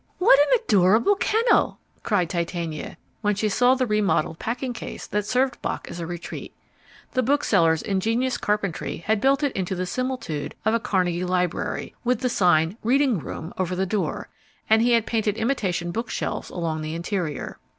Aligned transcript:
"What 0.17 0.39
an 0.39 0.59
adorable 0.63 1.13
kennel!" 1.13 1.77
cried 2.01 2.27
Titania, 2.27 2.97
when 3.21 3.35
she 3.35 3.49
saw 3.49 3.75
the 3.75 3.85
remodelled 3.85 4.39
packing 4.39 4.73
case 4.73 5.05
that 5.05 5.27
served 5.27 5.61
Bock 5.61 5.85
as 5.91 5.99
a 5.99 6.07
retreat. 6.07 6.55
The 7.11 7.21
bookseller's 7.21 7.83
ingenious 7.83 8.39
carpentry 8.39 9.03
had 9.05 9.21
built 9.21 9.43
it 9.43 9.51
into 9.51 9.75
the 9.75 9.85
similitude 9.85 10.55
of 10.65 10.73
a 10.73 10.79
Carnegie 10.79 11.23
library, 11.23 11.93
with 12.03 12.21
the 12.21 12.29
sign 12.29 12.77
READING 12.81 13.19
ROOM 13.19 13.53
over 13.59 13.75
the 13.75 13.85
door; 13.85 14.27
and 14.67 14.81
he 14.81 14.93
had 14.93 15.05
painted 15.05 15.37
imitation 15.37 15.91
book 15.91 16.09
shelves 16.09 16.49
along 16.49 16.81
the 16.81 16.95
interior. 16.95 17.59